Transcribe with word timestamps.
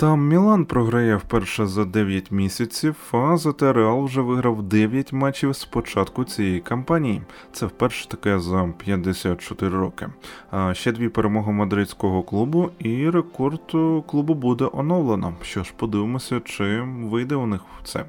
Там 0.00 0.28
Мілан 0.28 0.64
програє 0.64 1.16
вперше 1.16 1.66
за 1.66 1.84
9 1.84 2.30
місяців, 2.30 2.96
а 3.12 3.36
зате 3.36 3.72
Реал 3.72 4.04
вже 4.04 4.20
виграв 4.20 4.62
9 4.62 5.12
матчів 5.12 5.52
з 5.52 5.64
початку 5.64 6.24
цієї 6.24 6.60
кампанії. 6.60 7.22
Це 7.52 7.66
вперше 7.66 8.08
таке 8.08 8.38
за 8.38 8.72
54 8.78 9.78
роки. 9.78 10.08
А 10.50 10.74
ще 10.74 10.92
дві 10.92 11.08
перемоги 11.08 11.52
мадридського 11.52 12.22
клубу, 12.22 12.70
і 12.78 13.10
рекорд 13.10 13.72
клубу 14.06 14.34
буде 14.34 14.68
оновлено. 14.72 15.34
Що 15.42 15.64
ж, 15.64 15.72
подивимося, 15.76 16.40
чи 16.44 16.80
вийде 16.80 17.34
у 17.34 17.46
них 17.46 17.60
це. 17.84 18.04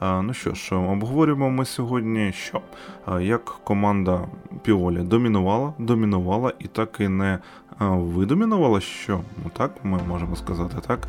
Ну 0.00 0.34
що 0.34 0.54
ж, 0.54 0.74
обговорюємо 0.74 1.50
ми 1.50 1.64
сьогодні, 1.64 2.32
що 2.32 2.60
як 3.20 3.44
команда 3.44 4.28
Піолі 4.62 4.98
домінувала, 4.98 5.74
домінувала 5.78 6.52
і 6.58 6.68
так 6.68 6.96
і 7.00 7.08
не 7.08 7.38
видомінувала, 7.80 8.80
що 8.80 9.20
ну 9.44 9.50
так 9.56 9.70
ми 9.82 9.98
можемо 10.08 10.36
сказати 10.36 10.76
так. 10.86 11.08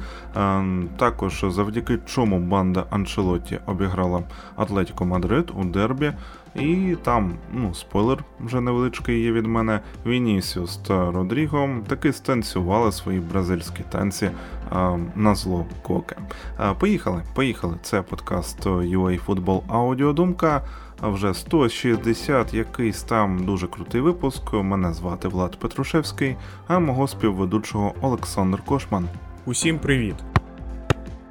Також 0.97 1.45
завдяки 1.49 1.99
чому 2.05 2.39
банда 2.39 2.85
Анчелоті 2.89 3.59
обіграла 3.65 4.23
Атлетіко 4.55 5.05
Мадрид 5.05 5.51
у 5.57 5.63
Дербі. 5.63 6.13
І 6.55 6.97
там, 7.03 7.33
ну, 7.53 7.73
спойлер 7.73 8.23
вже 8.39 8.61
невеличкий 8.61 9.21
є 9.21 9.31
від 9.31 9.45
мене. 9.45 9.79
Вінісіус 10.05 10.77
та 10.77 11.11
Родріго 11.11 11.69
таки 11.87 12.13
станцювали 12.13 12.91
свої 12.91 13.19
бразильські 13.19 13.83
танці 13.89 14.29
а, 14.69 14.97
на 15.15 15.35
зло 15.35 15.65
коке. 15.81 16.15
А, 16.57 16.73
Поїхали, 16.73 17.23
поїхали. 17.33 17.75
Це 17.81 18.01
подкаст 18.01 18.65
UA 18.65 19.25
Football 19.25 19.61
Аудіодумка. 19.67 20.61
А 21.01 21.09
вже 21.09 21.33
160 21.33 22.53
якийсь 22.53 23.03
там 23.03 23.45
дуже 23.45 23.67
крутий 23.67 24.01
випуск. 24.01 24.53
Мене 24.53 24.93
звати 24.93 25.27
Влад 25.27 25.59
Петрушевський, 25.59 26.35
а 26.67 26.79
мого 26.79 27.07
співведучого 27.07 27.93
Олександр 28.01 28.61
Кошман. 28.61 29.07
Усім 29.45 29.79
привіт! 29.79 30.15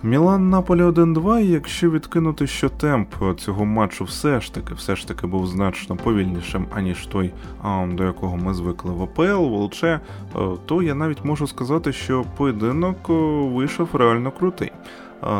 Мілан 0.04 0.50
Наполі 0.50 0.82
1-2, 0.82 1.40
і 1.40 1.48
якщо 1.48 1.90
відкинути, 1.90 2.46
що 2.46 2.68
темп 2.68 3.14
цього 3.38 3.64
матчу 3.64 4.04
все 4.04 4.40
ж 4.40 4.54
таки 4.54 4.74
все 4.74 4.96
ж 4.96 5.08
таки 5.08 5.26
був 5.26 5.46
значно 5.46 5.96
повільнішим, 5.96 6.66
аніж 6.74 7.06
той, 7.06 7.32
до 7.88 8.04
якого 8.04 8.36
ми 8.36 8.54
звикли 8.54 8.92
в 8.92 9.02
АПЛ, 9.02 9.22
в 9.22 9.54
ЛЧ, 9.54 9.84
е, 9.84 10.00
то 10.66 10.82
я 10.82 10.94
навіть 10.94 11.24
можу 11.24 11.46
сказати, 11.46 11.92
що 11.92 12.24
поєдинок 12.36 12.96
е, 13.10 13.12
вийшов 13.54 13.88
реально 13.92 14.30
крутий. 14.30 14.72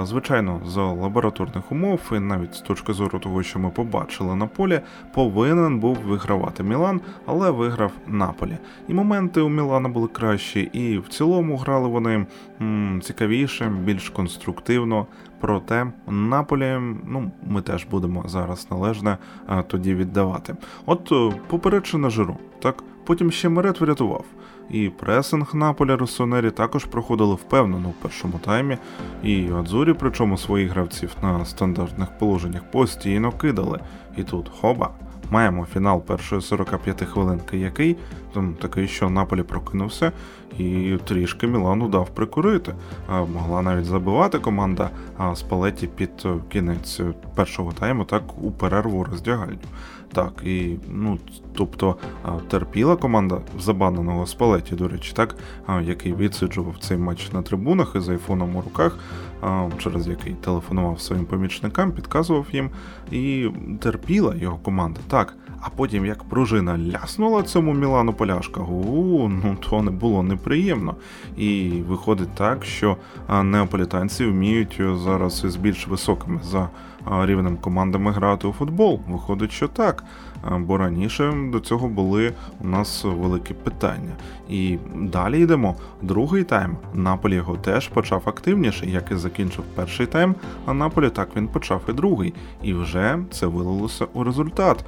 Звичайно, 0.03 0.61
за 0.67 0.83
лабораторних 0.83 1.73
умов, 1.73 2.01
і 2.13 2.19
навіть 2.19 2.55
з 2.55 2.61
точки 2.61 2.93
зору 2.93 3.19
того, 3.19 3.43
що 3.43 3.59
ми 3.59 3.71
побачили 3.71 4.35
на 4.35 4.47
полі, 4.47 4.81
повинен 5.15 5.79
був 5.79 5.97
вигравати 5.97 6.63
Мілан, 6.63 7.01
але 7.27 7.51
виграв 7.51 7.93
Наполі. 8.07 8.59
І 8.89 8.95
моменти 8.95 9.41
у 9.41 9.49
Мілана 9.49 9.89
були 9.89 10.09
кращі, 10.09 10.61
і 10.61 10.99
в 10.99 11.09
цілому 11.09 11.57
грали 11.57 11.89
вони 11.89 12.27
м, 12.61 13.01
цікавіше, 13.05 13.73
більш 13.85 14.11
конструктивно. 14.11 15.07
Проте 15.41 15.87
Наполі, 16.09 16.79
ну 17.07 17.31
ми 17.47 17.63
теж 17.63 17.85
будемо 17.91 18.25
зараз 18.27 18.67
належне 18.71 19.19
а, 19.47 19.63
тоді 19.63 19.95
віддавати. 19.95 20.57
От 20.87 21.13
попереджена 21.47 22.11
жиру, 22.11 22.37
так 22.63 22.83
потім 23.05 23.31
ще 23.31 23.49
Мерет 23.49 23.81
врятував. 23.81 24.25
І 24.71 24.89
пресинг 24.89 25.55
Наполя 25.55 25.97
Росонері 25.97 26.51
також 26.51 26.85
проходили 26.85 27.35
впевнено 27.35 27.89
в 27.89 28.03
першому 28.03 28.39
таймі, 28.39 28.79
і 29.23 29.49
Адзурі, 29.59 29.95
причому 29.99 30.39
своїх 30.39 30.71
гравців 30.71 31.17
на 31.23 31.45
стандартних 31.45 32.19
положеннях 32.19 32.71
постійно 32.71 33.33
кидали. 33.33 33.81
І 34.17 34.23
тут 34.23 34.51
хоба. 34.61 34.91
Маємо 35.31 35.67
фінал 35.73 36.03
першої 36.03 36.43
45 36.43 37.03
хвилинки, 37.03 37.59
який 37.59 37.97
там 38.35 38.55
такий, 38.55 38.89
що 38.89 39.11
Наполі 39.11 39.43
прокинувся, 39.43 40.13
і 40.59 40.99
трішки 41.05 41.47
Мілану 41.47 41.89
дав 41.89 42.09
прикурити. 42.09 42.75
Могла 43.09 43.63
навіть 43.63 43.85
забивати 43.85 44.39
команда 44.39 44.91
Спалеті 45.35 45.87
під 45.87 46.27
кінець 46.49 47.01
першого 47.35 47.73
тайму, 47.73 48.05
так 48.05 48.23
у 48.43 48.51
перерву 48.51 49.05
роздягальню. 49.05 49.59
Так, 50.15 50.33
і 50.45 50.77
ну, 50.89 51.19
тобто 51.55 51.97
терпіла 52.49 52.97
команда 52.97 53.39
забаненого 53.61 54.27
Спалеті, 54.27 54.75
до 54.75 54.89
речі, 54.89 55.13
так, 55.17 55.37
який 55.83 56.15
відсиджував 56.15 56.75
цей 56.81 56.97
матч 56.97 57.33
на 57.33 57.43
трибунах 57.43 57.93
із 57.97 58.09
айфоном 58.09 58.57
у 58.57 58.61
руках, 58.61 58.99
через 59.79 60.09
який 60.09 60.33
телефонував 60.33 61.01
своїм 61.01 61.25
помічникам, 61.25 61.93
підказував 61.93 62.47
їм, 62.53 62.71
і 63.11 63.51
терпіла 63.81 64.35
його 64.35 64.57
команда. 64.57 65.01
Так, 65.09 65.37
а 65.67 65.69
потім, 65.77 66.07
як 66.07 66.25
пружина 66.25 66.79
ляснула 66.79 67.43
цьому 67.43 67.73
Мілану 67.73 68.13
Поляшка, 68.13 68.61
ну 68.61 69.57
то 69.61 69.83
не 69.83 69.91
було 69.91 70.23
неприємно. 70.23 70.95
І 71.37 71.71
виходить 71.89 72.35
так, 72.35 72.65
що 72.65 72.97
неаполітанці 73.43 74.27
вміють 74.27 74.81
зараз 74.95 75.45
з 75.47 75.57
більш 75.57 75.89
високими 75.89 76.41
за 76.43 76.69
рівнем 77.11 77.57
командами 77.57 78.13
грати 78.13 78.47
у 78.47 78.53
футбол. 78.53 79.01
Виходить, 79.09 79.53
що 79.53 79.69
так. 79.69 80.05
Бо 80.59 80.77
раніше 80.77 81.33
до 81.53 81.61
цього 81.61 81.89
були 81.89 82.33
у 82.61 82.67
нас 82.67 83.05
великі 83.05 83.55
питання. 83.55 84.13
І 84.49 84.79
далі 84.95 85.41
йдемо. 85.41 85.77
Другий 86.03 86.45
тайм. 86.45 86.77
Наполі 86.95 87.35
його 87.35 87.57
теж 87.57 87.89
почав 87.89 88.23
активніше, 88.25 88.87
як 88.87 89.11
і 89.11 89.15
закінчив 89.15 89.65
перший 89.75 90.07
тайм, 90.07 90.35
а 90.67 90.75
Наполі 90.75 91.11
так 91.11 91.29
він 91.37 91.49
почав 91.49 91.81
і 91.89 91.93
другий. 91.93 92.35
І 92.63 92.75
вже 92.75 93.19
це 93.31 93.47
вилилося 93.47 94.07
у 94.13 94.25
результат. 94.25 94.85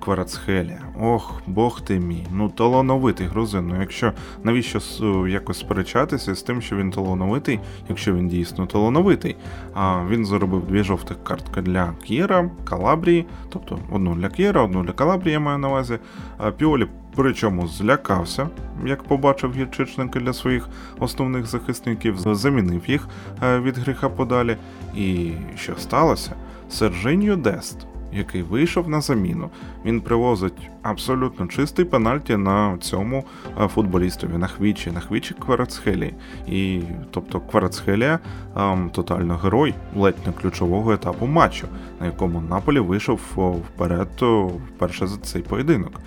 Кварацхелія. 0.00 0.80
Ох, 1.00 1.42
бог 1.46 1.80
ти 1.80 1.98
мій. 1.98 2.26
Ну, 2.32 2.48
талановитий 2.48 3.26
грузин. 3.26 3.66
Ну, 3.68 3.80
якщо 3.80 4.12
навіщо 4.44 4.80
якось 5.28 5.58
сперечатися 5.58 6.34
з 6.34 6.42
тим, 6.42 6.62
що 6.62 6.76
він 6.76 6.90
талановитий, 6.90 7.60
якщо 7.88 8.14
він 8.14 8.28
дійсно 8.28 8.66
талановитий. 8.66 9.36
А 9.74 10.04
він 10.08 10.26
заробив 10.26 10.66
дві 10.66 10.82
жовтих 10.82 11.24
картки 11.24 11.62
для 11.62 11.92
К'єра, 12.04 12.50
Калабрії, 12.64 13.26
тобто 13.48 13.78
одну 13.92 14.14
для 14.14 14.28
К'єра, 14.28 14.62
одну 14.62 14.82
для 14.82 14.92
Калабрії, 14.92 15.32
я 15.32 15.40
маю 15.40 15.58
на 15.58 15.68
увазі. 15.68 15.98
А 16.38 16.50
Піолі. 16.50 16.86
Причому 17.16 17.66
злякався, 17.66 18.48
як 18.86 19.02
побачив 19.02 19.54
гірчичники 19.54 20.20
для 20.20 20.32
своїх 20.32 20.68
основних 20.98 21.46
захисників, 21.46 22.18
замінив 22.18 22.90
їх 22.90 23.08
е, 23.42 23.60
від 23.60 23.78
гріха 23.78 24.08
подалі. 24.08 24.56
І 24.96 25.30
що 25.56 25.76
сталося? 25.76 26.32
Сержиньо 26.68 27.36
Дест 27.36 27.86
який 28.16 28.42
вийшов 28.42 28.88
на 28.88 29.00
заміну. 29.00 29.50
Він 29.84 30.00
привозить 30.00 30.70
абсолютно 30.82 31.46
чистий 31.46 31.84
пенальті 31.84 32.36
на 32.36 32.78
цьому 32.80 33.24
е, 33.60 33.68
футболістові 33.68 34.36
на 34.38 34.46
хвічі, 34.46 34.90
на 34.90 35.00
хвічі 35.00 35.34
Кварацхелі. 35.34 36.14
І 36.46 36.80
тобто 37.10 37.40
Кварацхелія 37.40 38.18
ем, 38.56 38.90
тотально 38.90 39.36
герой 39.36 39.74
ледь 39.96 40.26
не 40.26 40.32
ключового 40.32 40.92
етапу 40.92 41.26
матчу, 41.26 41.66
на 42.00 42.06
якому 42.06 42.40
Наполі 42.40 42.78
вийшов 42.80 43.20
вперед 43.74 44.08
вперше 44.76 45.06
за 45.06 45.16
цей 45.16 45.42
поєдинок. 45.42 46.00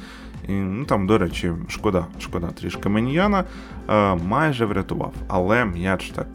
І, 0.49 0.51
ну, 0.51 0.85
Там, 0.85 1.07
до 1.07 1.17
речі, 1.17 1.51
шкода, 1.67 2.05
шкода 2.19 2.47
трішки 2.47 2.89
Меніяна 2.89 3.43
е, 3.89 4.15
майже 4.15 4.65
врятував, 4.65 5.13
але 5.27 5.65
м'яч 5.65 6.09
так 6.09 6.27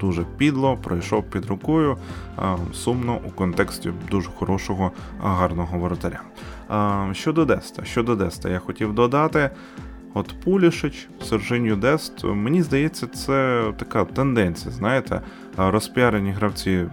дуже 0.00 0.24
підло 0.36 0.76
пройшов 0.76 1.22
під 1.30 1.44
рукою, 1.46 1.96
е, 2.38 2.42
сумно 2.72 3.18
у 3.24 3.30
контексті 3.30 3.92
дуже 4.10 4.30
хорошого, 4.30 4.92
гарного 5.22 5.78
воротаря. 5.78 6.20
Е, 6.70 7.14
щодо 7.14 7.44
Деста, 7.44 7.84
щодо 7.84 8.16
Деста, 8.16 8.48
я 8.48 8.58
хотів 8.58 8.94
додати. 8.94 9.50
От 10.14 10.34
Пулішич, 10.44 11.08
Сержиню 11.22 11.76
Дест, 11.76 12.24
мені 12.24 12.62
здається, 12.62 13.06
це 13.06 13.64
така 13.76 14.04
тенденція, 14.04 14.72
знаєте, 14.74 15.20
розпіарені 15.56 16.30
гравці 16.30 16.86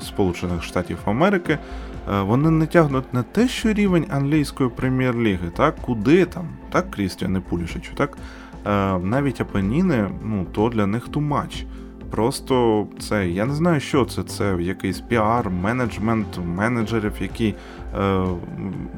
Сполучених 0.00 0.62
Штатів 0.62 0.98
Америки 1.04 1.52
Е, 1.52 1.95
вони 2.06 2.50
не 2.50 2.66
тягнуть 2.66 3.14
не 3.14 3.22
те, 3.22 3.48
що 3.48 3.72
рівень 3.72 4.06
англійської 4.10 4.70
прем'єр-ліги, 4.70 5.50
так, 5.56 5.76
куди 5.76 6.24
там, 6.24 6.48
так, 6.70 6.90
Крістіане 6.90 7.40
Пулішичу, 7.40 7.94
так, 7.94 8.18
е, 8.66 8.98
навіть 8.98 9.40
Апеніни, 9.40 10.10
ну, 10.24 10.46
то 10.52 10.68
для 10.68 10.86
них 10.86 11.08
too 11.08 11.30
much. 11.30 11.66
Просто 12.10 12.86
це, 12.98 13.28
я 13.28 13.44
не 13.46 13.54
знаю, 13.54 13.80
що 13.80 14.04
це. 14.04 14.22
Це 14.22 14.56
якийсь 14.60 15.00
піар, 15.00 15.50
менеджмент 15.50 16.38
менеджерів, 16.44 17.12
які 17.20 17.54
е, 17.98 18.24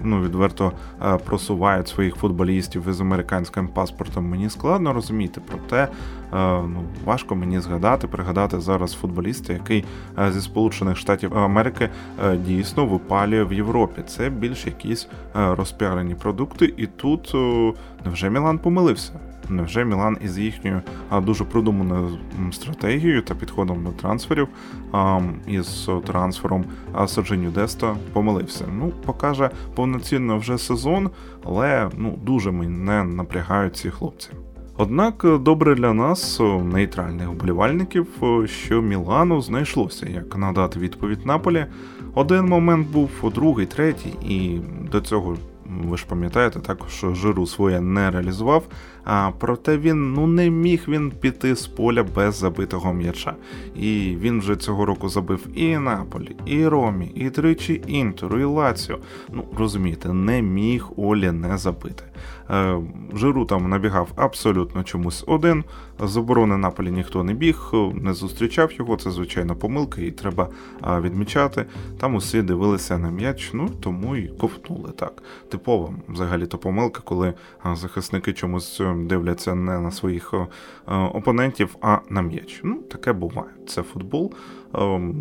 ну, 0.02 0.22
відверто 0.22 0.72
е, 1.02 1.16
просувають 1.16 1.88
своїх 1.88 2.16
футболістів 2.16 2.88
із 2.88 3.00
американським 3.00 3.68
паспортом. 3.68 4.28
Мені 4.28 4.50
складно 4.50 4.92
розуміти, 4.92 5.40
проте 5.46 5.82
е, 5.82 5.88
ну, 6.62 6.82
важко 7.04 7.34
мені 7.34 7.60
згадати, 7.60 8.06
пригадати 8.06 8.60
зараз 8.60 8.92
футболіста, 8.92 9.52
який 9.52 9.84
е, 10.18 10.32
зі 10.32 10.40
Сполучених 10.40 10.96
Штатів 10.96 11.38
Америки 11.38 11.88
е, 12.24 12.36
дійсно 12.36 12.86
випалює 12.86 13.44
в 13.44 13.52
Європі. 13.52 14.02
Це 14.06 14.30
більш 14.30 14.66
якісь 14.66 15.08
е, 15.36 15.54
розпіарені 15.54 16.14
продукти, 16.14 16.74
і 16.76 16.86
тут 16.86 17.34
невже 18.04 18.30
Мілан 18.30 18.58
помилився? 18.58 19.12
Невже 19.48 19.84
Мілан 19.84 20.16
із 20.24 20.38
їхньою 20.38 20.82
дуже 21.22 21.44
продуманою 21.44 22.18
стратегією 22.52 23.22
та 23.22 23.34
підходом 23.34 23.84
до 23.84 23.90
трансферів 23.90 24.48
із 25.46 25.88
трансфером 26.06 26.64
Саджиню 27.06 27.50
Деста 27.50 27.96
помилився? 28.12 28.64
Ну, 28.78 28.92
покаже 29.06 29.50
повноцінно 29.74 30.38
вже 30.38 30.58
сезон, 30.58 31.10
але 31.44 31.90
ну 31.96 32.18
дуже 32.22 32.50
мене 32.50 33.04
напрягають 33.04 33.76
ці 33.76 33.90
хлопці. 33.90 34.30
Однак 34.80 35.26
добре 35.40 35.74
для 35.74 35.92
нас, 35.92 36.40
нейтральних 36.72 37.28
вболівальників, 37.28 38.06
що 38.46 38.82
Мілану 38.82 39.40
знайшлося, 39.40 40.06
як 40.08 40.36
надати 40.36 40.80
відповідь 40.80 41.26
Наполі. 41.26 41.66
Один 42.14 42.44
момент 42.44 42.88
був, 42.88 43.10
другий, 43.34 43.66
третій, 43.66 44.14
і 44.28 44.60
до 44.92 45.00
цього 45.00 45.36
ви 45.68 45.96
ж 45.96 46.06
пам'ятаєте, 46.08 46.60
також 46.60 47.04
жиру 47.12 47.46
своє 47.46 47.80
не 47.80 48.10
реалізував. 48.10 48.66
А 49.04 49.30
проте 49.38 49.78
він 49.78 50.12
ну 50.12 50.26
не 50.26 50.50
міг 50.50 50.84
він 50.88 51.10
піти 51.10 51.56
з 51.56 51.66
поля 51.66 52.02
без 52.14 52.34
забитого 52.34 52.92
м'яча. 52.92 53.34
І 53.76 54.16
він 54.20 54.38
вже 54.38 54.56
цього 54.56 54.86
року 54.86 55.08
забив 55.08 55.46
і 55.54 55.78
Наполі, 55.78 56.36
і 56.46 56.66
Ромі, 56.66 57.06
і 57.14 57.30
тричі 57.30 57.82
Інтеру, 57.86 58.40
і 58.40 58.44
Лаціо. 58.44 58.98
Ну 59.32 59.44
розумієте, 59.58 60.12
не 60.12 60.42
міг 60.42 60.88
Олі 60.96 61.32
не 61.32 61.58
забити. 61.58 62.04
Е, 62.50 62.80
Жиру 63.14 63.44
там 63.44 63.68
набігав 63.68 64.12
абсолютно 64.16 64.84
чомусь 64.84 65.24
один. 65.26 65.64
З 66.00 66.16
оборони 66.16 66.56
Наполі 66.56 66.90
ніхто 66.90 67.24
не 67.24 67.34
біг, 67.34 67.70
не 67.94 68.14
зустрічав 68.14 68.72
його. 68.72 68.96
Це 68.96 69.10
звичайно 69.10 69.56
помилка, 69.56 70.00
і 70.00 70.10
треба 70.10 70.48
відмічати. 71.00 71.64
Там 71.98 72.14
усі 72.14 72.42
дивилися 72.42 72.98
на 72.98 73.10
м'яч, 73.10 73.50
ну 73.52 73.68
тому 73.80 74.16
і 74.16 74.28
ковтнули 74.28 74.90
так. 74.90 75.22
Типова 75.48 75.94
взагалі-то 76.08 76.58
помилка, 76.58 77.00
коли 77.04 77.34
захисники 77.72 78.32
чомусь 78.32 78.80
е, 78.80 78.94
дивляться 78.98 79.54
не 79.54 79.80
на 79.80 79.90
своїх 79.90 80.34
е, 80.34 80.46
опонентів, 80.94 81.76
а 81.80 81.98
на 82.10 82.22
м'яч. 82.22 82.60
Ну, 82.64 82.74
таке 82.74 83.12
буває. 83.12 83.50
Це 83.66 83.82
футбол. 83.82 84.34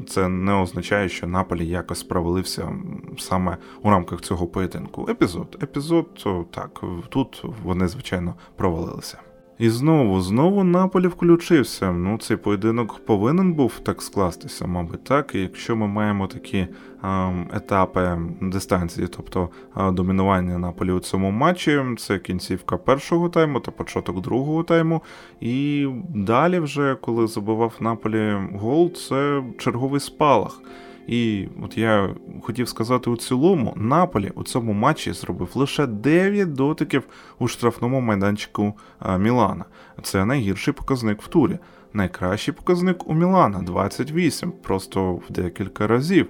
Це 0.08 0.30
не 0.30 0.54
означає, 0.54 1.10
що 1.10 1.28
Наполі 1.28 1.68
якось 1.68 2.04
провалився 2.04 2.72
саме 3.18 3.58
у 3.84 3.90
рамках 3.90 4.22
цього 4.22 4.48
поєдинку. 4.48 5.08
Епізод, 5.10 5.58
епізод, 5.64 6.28
так, 6.52 6.82
тут 7.10 7.44
вони, 7.64 7.88
звичайно, 7.88 8.36
провалилися. 8.56 9.18
І 9.60 9.70
знову, 9.70 10.22
знову 10.22 10.64
Наполі 10.64 11.08
включився. 11.08 11.92
Ну, 11.92 12.18
цей 12.18 12.38
поєдинок 12.38 13.06
повинен 13.06 13.54
був 13.54 13.80
так 13.80 14.02
скластися, 14.02 14.68
мабуть, 14.68 15.04
так. 15.04 15.36
І 15.36 15.40
якщо 15.40 15.76
ми 15.76 15.88
маємо 15.88 16.28
такі 16.28 16.68
а, 17.02 17.32
етапи 17.54 18.18
дистанції, 18.42 19.08
тобто 19.08 19.50
а, 19.74 19.92
домінування 19.92 20.58
Наполі 20.58 20.92
у 20.92 21.00
цьому 21.00 21.32
матчі, 21.32 21.82
це 21.98 22.20
кінцівка 22.20 22.78
першого 22.78 23.30
тайму 23.30 23.60
та 23.60 23.72
початок 23.72 24.22
другого 24.22 24.64
тайму. 24.64 25.02
І 25.42 25.88
далі, 26.16 26.60
вже 26.60 26.96
коли 27.02 27.28
забивав 27.28 27.74
Наполі 27.80 28.38
гол, 28.54 28.94
це 28.94 29.44
черговий 29.58 30.00
спалах. 30.00 30.62
І 31.08 31.48
от 31.64 31.78
я 31.78 32.16
хотів 32.44 32.70
сказати 32.70 33.10
у 33.10 33.18
цілому, 33.18 33.74
Наполі 33.76 34.32
у 34.36 34.44
цьому 34.44 34.74
матчі 34.74 35.14
зробив 35.14 35.50
лише 35.56 35.88
9 35.88 36.54
дотиків 36.54 37.04
у 37.40 37.48
штрафному 37.48 38.02
майданчику 38.02 38.74
Мілана. 39.20 39.66
Це 40.02 40.26
найгірший 40.26 40.74
показник 40.74 41.22
в 41.22 41.28
турі. 41.28 41.58
Найкращий 41.94 42.54
показник 42.54 43.10
у 43.10 43.14
Мілана 43.14 43.62
28, 43.62 44.52
просто 44.52 45.14
в 45.14 45.24
декілька 45.30 45.88
разів. 45.88 46.28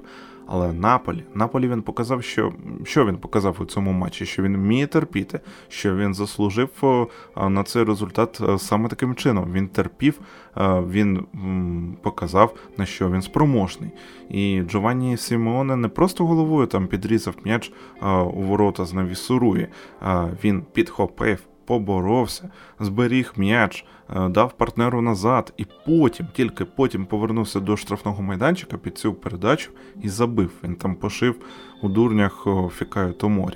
Але 0.48 0.74
Наполі, 0.74 1.24
Наполі 1.34 1.68
він 1.68 1.82
показав, 1.82 2.24
що 2.24 2.54
що 2.84 3.06
він 3.06 3.18
показав 3.18 3.56
у 3.60 3.66
цьому 3.66 3.92
матчі, 3.92 4.26
що 4.26 4.44
він 4.44 4.58
вміє 4.58 4.88
терпіти, 4.88 5.40
що 5.68 5.96
він 5.96 6.14
заслужив 6.14 6.70
на 7.50 7.64
цей 7.64 7.84
результат 7.84 8.42
саме 8.58 8.90
таким 8.90 9.16
чином. 9.16 9.52
Він 9.52 9.68
терпів, 9.68 10.20
він 10.90 11.26
показав, 12.02 12.56
на 12.78 12.86
що 12.86 13.12
він 13.12 13.22
спроможний. 13.22 13.92
І 14.30 14.62
Джованні 14.62 15.18
Сімеоне 15.18 15.76
не 15.76 15.88
просто 15.88 16.26
головою 16.26 16.68
там 16.68 16.88
підрізав 16.88 17.36
м'яч 17.46 17.72
у 18.34 18.42
ворота 18.42 18.86
з 18.86 18.94
навісурує, 18.94 19.68
він 20.44 20.64
підхопив 20.74 21.40
поборовся, 21.68 22.50
зберіг 22.80 23.34
м'яч, 23.36 23.86
е, 24.10 24.30
дав 24.30 24.54
партнеру 24.54 25.02
назад, 25.02 25.54
і 25.58 25.66
потім, 25.86 26.28
тільки 26.34 26.66
потім 26.66 27.06
повернувся 27.06 27.60
до 27.60 27.78
штрафного 27.78 28.24
майданчика 28.24 28.78
під 28.78 28.98
цю 28.98 29.14
передачу 29.14 29.72
і 30.02 30.10
забив. 30.10 30.52
Він 30.64 30.76
там 30.76 30.96
пошив 30.96 31.36
у 31.82 31.90
дурнях 31.90 32.48
Фікаю 32.78 33.14
Томорі. 33.14 33.56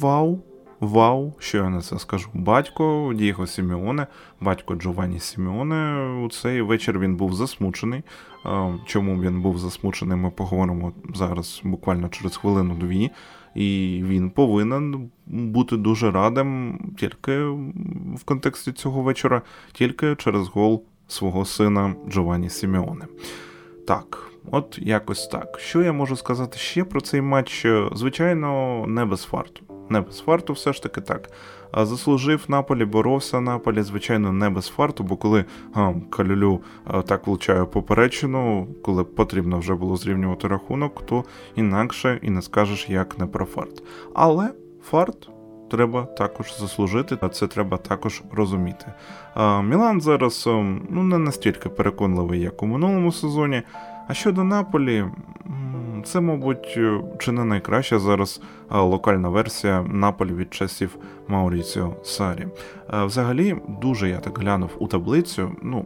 Вау! 0.00 0.42
Вау, 0.80 1.32
що 1.38 1.58
я 1.58 1.68
на 1.68 1.80
це 1.80 1.98
скажу? 1.98 2.28
Батько 2.34 3.12
Дієго 3.14 3.46
Сімеоне, 3.46 4.06
батько 4.40 4.74
Джованні 4.74 5.20
Сімеоне. 5.20 6.06
У 6.24 6.28
цей 6.28 6.62
вечір 6.62 6.98
він 6.98 7.16
був 7.16 7.34
засмучений. 7.34 8.02
Е, 8.46 8.74
чому 8.86 9.22
він 9.22 9.42
був 9.42 9.58
засмучений? 9.58 10.16
Ми 10.16 10.30
поговоримо 10.30 10.92
зараз 11.14 11.60
буквально 11.64 12.08
через 12.08 12.36
хвилину-дві 12.36 13.10
і 13.54 14.00
він 14.04 14.30
повинен 14.30 15.10
бути 15.26 15.76
дуже 15.76 16.10
радим 16.10 16.78
тільки 16.98 17.44
в 18.16 18.24
контексті 18.24 18.72
цього 18.72 19.02
вечора, 19.02 19.42
тільки 19.72 20.14
через 20.16 20.48
гол 20.48 20.84
свого 21.08 21.44
сина 21.44 21.94
Джованні 22.08 22.50
Сімеоне. 22.50 23.06
Так, 23.86 24.30
от 24.50 24.78
якось 24.82 25.26
так. 25.26 25.58
Що 25.60 25.82
я 25.82 25.92
можу 25.92 26.16
сказати 26.16 26.58
ще 26.58 26.84
про 26.84 27.00
цей 27.00 27.20
матч? 27.20 27.66
Звичайно, 27.94 28.84
не 28.88 29.04
без 29.04 29.22
фарту. 29.22 29.73
Не 29.88 30.00
без 30.00 30.20
фарту, 30.20 30.52
все 30.52 30.72
ж 30.72 30.82
таки 30.82 31.00
так. 31.00 31.30
Заслужив 31.76 32.44
Наполі, 32.48 32.84
боровся 32.84 33.40
Наполі, 33.40 33.82
звичайно, 33.82 34.32
не 34.32 34.50
без 34.50 34.68
фарту, 34.68 35.04
бо 35.04 35.16
коли 35.16 35.44
а, 35.74 35.92
Калюлю 36.10 36.60
а, 36.84 37.02
так 37.02 37.26
влучає 37.26 37.64
поперечину, 37.64 38.68
коли 38.82 39.04
потрібно 39.04 39.58
вже 39.58 39.74
було 39.74 39.96
зрівнювати 39.96 40.48
рахунок, 40.48 41.06
то 41.06 41.24
інакше 41.56 42.18
і 42.22 42.30
не 42.30 42.42
скажеш, 42.42 42.88
як 42.88 43.18
не 43.18 43.26
про 43.26 43.46
фарт. 43.46 43.82
Але 44.14 44.50
фарт. 44.90 45.28
Треба 45.70 46.02
також 46.02 46.58
заслужити, 46.58 47.18
а 47.20 47.28
це 47.28 47.46
треба 47.46 47.76
також 47.76 48.22
розуміти. 48.32 48.86
А, 49.34 49.62
Мілан 49.62 50.00
зараз 50.00 50.44
ну 50.90 51.02
не 51.02 51.18
настільки 51.18 51.68
переконливий, 51.68 52.40
як 52.40 52.62
у 52.62 52.66
минулому 52.66 53.12
сезоні. 53.12 53.62
А 54.08 54.14
щодо 54.14 54.44
Наполі, 54.44 55.04
це, 56.04 56.20
мабуть, 56.20 56.78
чи 57.18 57.32
не 57.32 57.44
найкраща 57.44 57.98
зараз 57.98 58.40
локальна 58.70 59.28
версія 59.28 59.82
Наполі 59.82 60.34
від 60.34 60.54
часів 60.54 60.96
Мауріціо 61.28 61.96
Сарі. 62.04 62.46
Взагалі, 62.88 63.56
дуже 63.80 64.08
я 64.08 64.18
так 64.18 64.38
глянув 64.38 64.70
у 64.78 64.86
таблицю. 64.86 65.52
ну, 65.62 65.84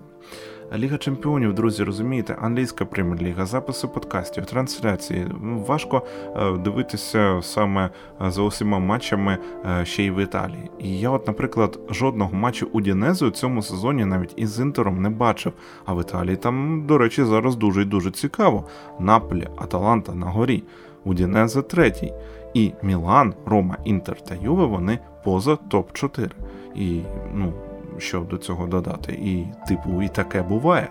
Ліга 0.76 0.98
Чемпіонів, 0.98 1.54
друзі, 1.54 1.84
розумієте, 1.84 2.36
англійська 2.40 2.84
прем'єр-ліга, 2.84 3.46
записи 3.46 3.88
подкастів, 3.88 4.46
трансляції. 4.46 5.26
Ну, 5.42 5.64
важко 5.68 6.02
е, 6.36 6.52
дивитися 6.52 7.40
саме 7.42 7.90
е, 8.26 8.30
за 8.30 8.42
усіма 8.42 8.78
матчами 8.78 9.38
е, 9.80 9.84
ще 9.84 10.02
й 10.02 10.10
в 10.10 10.22
Італії. 10.22 10.70
І 10.78 11.00
я, 11.00 11.10
от, 11.10 11.26
наприклад, 11.26 11.78
жодного 11.90 12.36
матчу 12.36 12.68
у 12.72 12.80
Дінези 12.80 13.26
у 13.26 13.30
цьому 13.30 13.62
сезоні 13.62 14.04
навіть 14.04 14.34
із 14.36 14.60
Інтером 14.60 15.02
не 15.02 15.10
бачив. 15.10 15.52
А 15.84 15.94
в 15.94 16.00
Італії 16.00 16.36
там, 16.36 16.86
до 16.86 16.98
речі, 16.98 17.24
зараз 17.24 17.56
дуже 17.56 17.82
і 17.82 17.84
дуже 17.84 18.10
цікаво. 18.10 18.64
Наполі, 19.00 19.48
Аталанта 19.56 20.14
на 20.14 20.26
горі, 20.26 20.64
Удінезе 21.04 21.62
третій. 21.62 22.12
І 22.54 22.72
Мілан, 22.82 23.34
Рома, 23.46 23.76
Інтер 23.84 24.20
та 24.20 24.34
Юве 24.34 24.66
вони 24.66 24.98
поза 25.24 25.58
топ-4. 25.70 26.30
І 26.74 27.00
ну 27.34 27.52
що 28.00 28.20
до 28.20 28.38
цього 28.38 28.66
додати. 28.66 29.12
І, 29.12 29.44
типу, 29.68 30.02
і 30.02 30.08
таке 30.08 30.42
буває. 30.42 30.88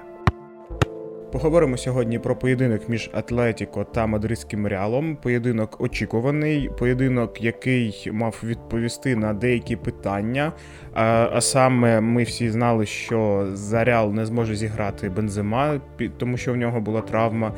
Поговоримо 1.31 1.77
сьогодні 1.77 2.19
про 2.19 2.35
поєдинок 2.35 2.89
між 2.89 3.09
Атлетіко 3.13 3.83
та 3.83 4.07
Мадридським 4.07 4.67
Реалом. 4.67 5.15
Поєдинок 5.15 5.81
очікуваний, 5.81 6.69
поєдинок, 6.79 7.41
який 7.41 8.09
мав 8.11 8.41
відповісти 8.43 9.15
на 9.15 9.33
деякі 9.33 9.75
питання. 9.75 10.51
А, 10.93 11.41
саме 11.41 12.01
ми 12.01 12.23
всі 12.23 12.49
знали, 12.49 12.85
що 12.85 13.47
за 13.53 13.83
Реал 13.83 14.13
не 14.13 14.25
зможе 14.25 14.55
зіграти 14.55 15.09
Бензима, 15.09 15.81
тому 16.17 16.37
що 16.37 16.53
в 16.53 16.57
нього 16.57 16.81
була 16.81 17.01
травма. 17.01 17.53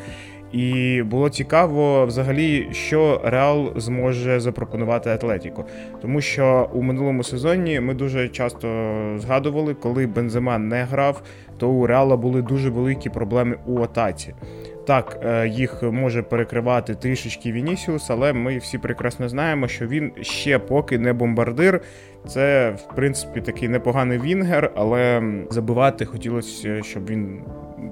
І 0.51 1.01
було 1.03 1.29
цікаво 1.29 2.05
взагалі, 2.05 2.67
що 2.71 3.21
Реал 3.23 3.73
зможе 3.75 4.39
запропонувати 4.39 5.09
Атлетіко. 5.09 5.65
Тому 6.01 6.21
що 6.21 6.69
у 6.73 6.81
минулому 6.81 7.23
сезоні 7.23 7.79
ми 7.79 7.93
дуже 7.93 8.29
часто 8.29 8.67
згадували, 9.17 9.73
коли 9.73 10.07
Бензема 10.07 10.57
не 10.57 10.83
грав, 10.83 11.21
то 11.59 11.69
у 11.69 11.87
Реала 11.87 12.17
були 12.17 12.41
дуже 12.41 12.69
великі 12.69 13.09
проблеми 13.09 13.57
у 13.65 13.79
атаці. 13.79 14.33
Так, 14.87 15.19
е, 15.23 15.47
їх 15.47 15.83
може 15.83 16.21
перекривати 16.21 16.95
трішечки 16.95 17.51
Вінісіус, 17.51 18.09
але 18.09 18.33
ми 18.33 18.57
всі 18.57 18.77
прекрасно 18.77 19.29
знаємо, 19.29 19.67
що 19.67 19.87
він 19.87 20.11
ще 20.21 20.59
поки 20.59 20.97
не 20.97 21.13
бомбардир. 21.13 21.81
Це, 22.27 22.69
в 22.69 22.95
принципі, 22.95 23.41
такий 23.41 23.69
непоганий 23.69 24.19
Вінгер, 24.19 24.71
але 24.75 25.23
забивати 25.49 26.05
хотілося, 26.05 26.83
щоб 26.83 27.09
він 27.09 27.41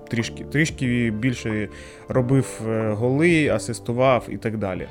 трішки 0.10 0.44
трішки 0.44 1.12
більше 1.12 1.70
робив 2.08 2.62
е, 2.70 2.90
голи, 2.90 3.50
асистував 3.50 4.28
і 4.30 4.38
так 4.38 4.58
далі. 4.58 4.88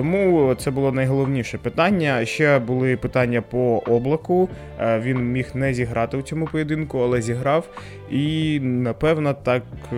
Тому 0.00 0.54
це 0.54 0.70
було 0.70 0.92
найголовніше 0.92 1.58
питання. 1.58 2.24
Ще 2.24 2.58
були 2.58 2.96
питання 2.96 3.42
по 3.42 3.82
облаку. 3.86 4.48
Е, 4.80 5.00
Він 5.00 5.32
міг 5.32 5.50
не 5.54 5.74
зіграти 5.74 6.16
у 6.16 6.22
цьому 6.22 6.46
поєдинку, 6.46 6.98
але 6.98 7.22
зіграв. 7.22 7.68
І 8.10 8.60
напевно 8.60 9.34
так 9.34 9.62
е, 9.92 9.96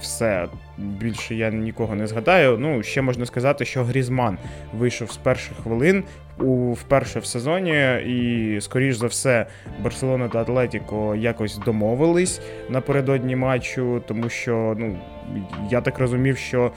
все. 0.00 0.46
Більше 0.80 1.34
я 1.34 1.50
нікого 1.50 1.94
не 1.94 2.06
згадаю. 2.06 2.58
Ну, 2.58 2.82
ще 2.82 3.02
можна 3.02 3.26
сказати, 3.26 3.64
що 3.64 3.84
Грізман 3.84 4.38
вийшов 4.72 5.10
з 5.10 5.16
перших 5.16 5.56
хвилин 5.62 6.04
у 6.38 6.72
вперше 6.72 7.18
в 7.18 7.24
сезоні, 7.24 8.00
і, 8.06 8.60
скоріш 8.60 8.96
за 8.96 9.06
все, 9.06 9.46
Барселона 9.82 10.28
та 10.28 10.40
Атлетіко 10.40 11.14
якось 11.16 11.58
домовились 11.58 12.40
напередодні 12.68 13.36
матчу, 13.36 14.02
тому 14.06 14.28
що 14.28 14.76
ну. 14.78 14.96
Я 15.70 15.80
так 15.80 15.98
розумів, 15.98 16.36
що 16.36 16.72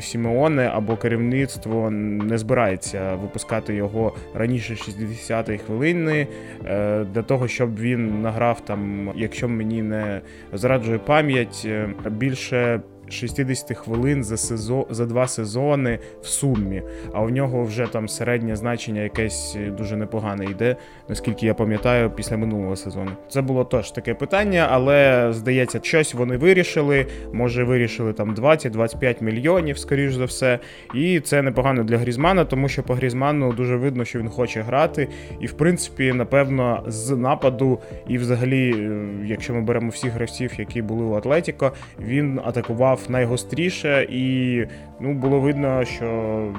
Сімеоне 0.00 0.70
або 0.74 0.96
керівництво 0.96 1.90
не 1.90 2.38
збирається 2.38 3.14
випускати 3.14 3.74
його 3.74 4.14
раніше 4.34 4.74
60-ї 4.74 5.58
хвилини 5.58 6.26
е, 6.66 7.04
для 7.04 7.22
того, 7.22 7.48
щоб 7.48 7.78
він 7.78 8.22
награв 8.22 8.60
там, 8.60 9.12
якщо 9.16 9.48
мені 9.48 9.82
не 9.82 10.20
зраджує 10.52 10.98
пам'ять, 10.98 11.62
е, 11.64 11.88
більше 12.10 12.80
60 13.08 13.76
хвилин 13.76 14.24
за 14.24 14.36
сезон 14.36 14.84
за 14.90 15.06
два 15.06 15.26
сезони 15.28 15.98
в 16.22 16.26
сумі. 16.26 16.82
А 17.12 17.22
у 17.22 17.30
нього 17.30 17.64
вже 17.64 17.86
там 17.86 18.08
середнє 18.08 18.56
значення 18.56 19.00
якесь 19.00 19.56
дуже 19.78 19.96
непогане 19.96 20.44
йде, 20.44 20.76
наскільки 21.08 21.46
я 21.46 21.54
пам'ятаю, 21.54 22.10
після 22.10 22.36
минулого 22.36 22.76
сезону. 22.76 23.10
Це 23.28 23.42
було 23.42 23.64
теж 23.64 23.90
таке 23.90 24.14
питання, 24.14 24.68
але 24.70 25.28
здається, 25.32 25.80
щось 25.82 26.14
вони 26.14 26.36
вирішили. 26.36 27.06
Може, 27.32 27.64
вирішили 27.64 28.12
там 28.12 28.34
20-25 28.34 29.22
мільйонів, 29.22 29.78
скоріш 29.78 30.14
за 30.14 30.24
все. 30.24 30.58
І 30.94 31.20
це 31.20 31.42
непогано 31.42 31.84
для 31.84 31.98
Грізмана, 31.98 32.44
тому 32.44 32.68
що 32.68 32.82
по 32.82 32.94
Грізману 32.94 33.52
дуже 33.52 33.76
видно, 33.76 34.04
що 34.04 34.18
він 34.18 34.28
хоче 34.28 34.60
грати. 34.60 35.08
І 35.40 35.46
в 35.46 35.52
принципі, 35.52 36.12
напевно, 36.12 36.84
з 36.86 37.16
нападу, 37.16 37.78
і 38.08 38.18
взагалі, 38.18 38.70
е, 38.70 39.06
якщо 39.26 39.54
ми 39.54 39.60
беремо 39.60 39.88
всіх 39.88 40.12
гравців, 40.12 40.52
які 40.58 40.82
були 40.82 41.04
у 41.04 41.14
Атлетіко, 41.14 41.72
він 42.00 42.40
атакував 42.44 42.95
найгостріше, 43.08 44.06
і 44.10 44.64
ну 45.00 45.14
було 45.14 45.40
видно, 45.40 45.84
що 45.84 46.08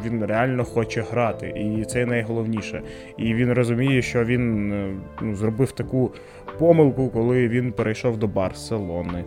він 0.06 0.26
реально 0.26 0.64
хоче 0.64 1.02
грати, 1.12 1.48
і 1.48 1.86
це 1.86 2.06
найголовніше. 2.06 2.82
І 3.18 3.34
він 3.34 3.54
розуміє, 3.54 4.02
що 4.02 4.26
він 4.26 4.72
е, 4.72 4.94
ну, 5.22 5.36
зробив 5.36 5.72
таку 5.72 6.12
помилку, 6.60 7.10
коли 7.10 7.48
він 7.48 7.72
перейшов 7.72 8.18
до 8.18 8.28
Барселони. 8.28 9.24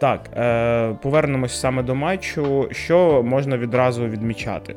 Так, 0.00 0.30
е, 0.36 0.94
повернемось 1.02 1.60
саме 1.60 1.82
до 1.82 1.94
матчу. 1.94 2.68
Що 2.70 3.22
можна 3.22 3.58
відразу 3.58 4.06
відмічати? 4.06 4.74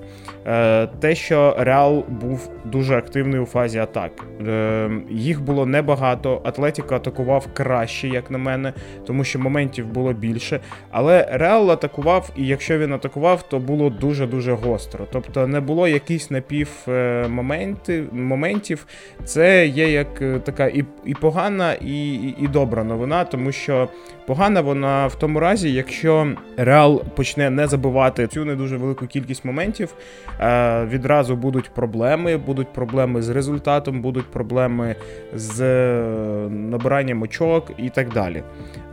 Е, 0.47 0.87
Те, 0.87 1.15
що 1.15 1.55
Реал 1.57 2.03
був 2.07 2.49
дуже 2.65 2.97
активний 2.97 3.39
у 3.39 3.45
фазі 3.45 3.79
атак. 3.79 4.11
Е, 4.47 4.89
Їх 5.09 5.41
було 5.41 5.65
небагато. 5.65 6.41
Атлетіко 6.43 6.95
атакував 6.95 7.47
краще, 7.53 8.07
як 8.07 8.31
на 8.31 8.37
мене, 8.37 8.73
тому 9.05 9.23
що 9.23 9.39
моментів 9.39 9.87
було 9.87 10.13
більше. 10.13 10.59
Але 10.91 11.27
Реал 11.31 11.71
атакував, 11.71 12.29
і 12.35 12.47
якщо 12.47 12.77
він 12.77 12.93
атакував, 12.93 13.49
то 13.49 13.59
було 13.59 13.89
дуже-дуже 13.89 14.53
гостро. 14.53 15.05
Тобто 15.11 15.47
не 15.47 15.59
було 15.59 15.87
якісь 15.87 16.31
напів 16.31 16.69
е, 16.87 17.27
моментів. 18.11 18.85
Це 19.25 19.67
є 19.67 19.91
як 19.91 20.19
така 20.43 20.67
і, 20.67 20.83
і 21.05 21.13
погана, 21.13 21.73
і, 21.73 22.13
і, 22.13 22.47
добра 22.47 22.83
новина, 22.83 23.23
тому 23.23 23.51
що 23.51 23.89
погана 24.27 24.61
вона 24.61 25.07
в 25.07 25.15
тому 25.15 25.39
разі, 25.39 25.73
якщо 25.73 26.27
Реал 26.57 27.03
почне 27.15 27.49
не 27.49 27.67
забивати 27.67 28.27
цю 28.27 28.45
не 28.45 28.55
дуже 28.55 28.77
велику 28.77 29.07
кількість 29.07 29.45
моментів, 29.45 29.93
відразу 30.85 31.35
будуть 31.35 31.69
проблеми. 31.69 32.37
Будуть 32.37 32.73
проблеми 32.73 33.21
з 33.21 33.29
результатом, 33.29 34.01
будуть 34.01 34.31
проблеми 34.31 34.95
з 35.35 35.61
е, 35.61 36.49
набиранням 36.49 37.21
очок 37.21 37.71
і 37.77 37.89
так 37.89 38.09
далі. 38.09 38.43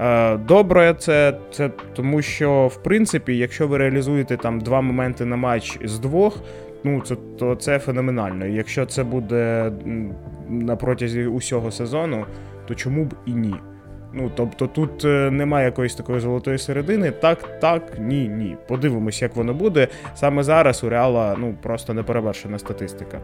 Е, 0.00 0.36
Добре, 0.36 0.94
це, 0.98 1.38
це 1.52 1.70
тому, 1.92 2.22
що 2.22 2.66
в 2.66 2.82
принципі, 2.82 3.38
якщо 3.38 3.68
ви 3.68 3.78
реалізуєте 3.78 4.36
там 4.36 4.60
два 4.60 4.80
моменти 4.80 5.24
на 5.24 5.36
матч 5.36 5.78
з 5.84 5.98
двох. 5.98 6.42
Ну, 6.84 7.00
це 7.00 7.16
то 7.38 7.54
це 7.54 7.78
феноменально. 7.78 8.46
Якщо 8.46 8.86
це 8.86 9.04
буде 9.04 9.72
на 10.48 10.76
протязі 10.76 11.26
усього 11.26 11.70
сезону, 11.70 12.26
то 12.68 12.74
чому 12.74 13.04
б 13.04 13.14
і 13.26 13.32
ні? 13.32 13.54
Ну, 14.12 14.30
тобто 14.34 14.66
тут 14.66 15.04
е, 15.04 15.30
немає 15.30 15.64
якоїсь 15.64 15.94
такої 15.94 16.20
золотої 16.20 16.58
середини. 16.58 17.10
Так, 17.10 17.60
так, 17.60 17.82
ні, 17.98 18.28
ні. 18.28 18.56
Подивимось, 18.68 19.22
як 19.22 19.36
воно 19.36 19.54
буде. 19.54 19.88
Саме 20.14 20.42
зараз 20.42 20.84
у 20.84 20.88
Реала 20.88 21.36
ну, 21.38 21.54
просто 21.62 21.94
неперевершена 21.94 22.58
статистика. 22.58 23.20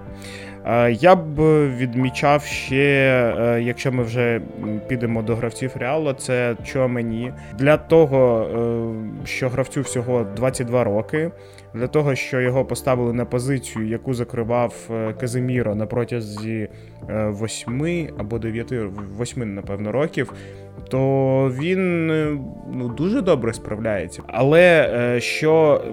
Е, 0.67 0.93
Я 0.93 1.17
б 1.17 1.41
відмічав 1.77 2.43
ще, 2.43 3.35
е, 3.39 3.63
якщо 3.63 3.93
ми 3.93 4.03
вже 4.03 4.41
підемо 4.89 5.23
до 5.23 5.37
гравців 5.37 5.71
Реала, 5.75 6.15
це 6.15 6.57
Чуамені. 6.65 7.33
Для 7.59 7.77
того, 7.77 8.47
що 9.25 9.49
гравцю 9.49 9.81
всього 9.81 10.27
22 10.37 10.85
роки, 10.85 11.31
для 11.77 11.87
того, 11.87 12.15
що 12.15 12.41
його 12.41 12.65
поставили 12.65 13.13
на 13.13 13.25
позицію, 13.25 13.89
яку 13.89 14.15
закривав 14.15 14.75
е, 14.91 15.13
Казиміро 15.13 15.75
на 15.75 15.87
протязі 15.87 16.69
восьми 17.29 18.11
або 18.19 18.39
9, 18.39 18.73
8, 19.21 19.55
напевно, 19.55 19.93
років 19.93 20.33
то 20.89 21.53
він 21.61 22.11
е, 22.11 22.39
ну, 22.73 22.89
дуже 22.89 23.23
добре 23.23 23.53
справляється. 23.53 24.23
Але 24.27 24.91
е, 25.17 25.21
що, 25.21 25.85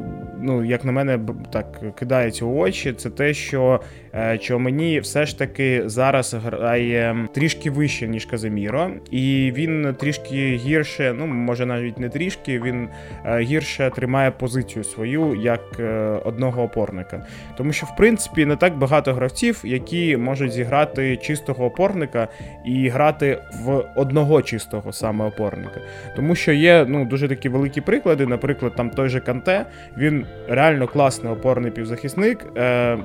ну, 0.41 0.65
як 0.65 0.85
на 0.85 0.91
мене, 0.91 1.19
так 1.51 1.95
кидається 1.95 2.45
у 2.45 2.57
очі, 2.57 2.93
це 2.93 3.09
те, 3.09 3.33
що 3.33 3.79
е, 4.13 4.57
мені 4.57 4.99
все 4.99 5.25
ж 5.25 5.39
таки 5.39 5.83
зараз 5.85 6.33
грає 6.33 7.27
трішки 7.33 7.71
вище, 7.71 8.07
ніж 8.07 8.25
Казиміро, 8.25 8.91
і 9.11 9.53
він 9.55 9.95
трішки 9.99 10.55
гірше, 10.55 11.15
ну 11.17 11.27
може 11.27 11.65
навіть 11.65 11.99
не 11.99 12.09
трішки, 12.09 12.59
він 12.59 12.89
е, 13.25 13.39
гірше 13.39 13.91
тримає 13.95 14.31
позицію 14.31 14.83
свою 14.83 15.35
як 15.35 15.61
е, 15.79 15.83
одного 16.25 16.63
опорника. 16.63 17.25
Тому 17.57 17.73
що, 17.73 17.85
в 17.85 17.95
принципі, 17.95 18.45
не 18.45 18.55
так 18.55 18.77
багато 18.77 19.13
гравців, 19.13 19.61
які 19.63 20.17
можуть 20.17 20.51
зіграти 20.51 21.17
чистого 21.17 21.65
опорника 21.65 22.27
і 22.65 22.89
грати 22.89 23.39
в 23.65 23.83
одного 23.95 24.41
чистого 24.41 24.93
саме 24.93 25.25
опорника. 25.25 25.81
Тому 26.15 26.35
що 26.35 26.51
є 26.51 26.85
ну, 26.89 27.05
дуже 27.05 27.27
такі 27.27 27.49
великі 27.49 27.81
приклади. 27.81 28.25
Наприклад, 28.25 28.75
там 28.75 28.89
той 28.89 29.09
же 29.09 29.19
Канте, 29.19 29.65
він 29.97 30.25
реально 30.47 30.87
класний 30.87 31.33
опорний 31.33 31.71
півзахисник, 31.71 32.45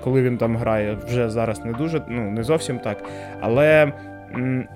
коли 0.00 0.22
він 0.22 0.38
там 0.38 0.56
грає, 0.56 0.97
вже 1.06 1.30
зараз 1.30 1.64
не 1.64 1.72
дуже, 1.72 2.02
ну 2.08 2.30
не 2.30 2.42
зовсім 2.42 2.78
так. 2.78 3.04
Але. 3.40 3.92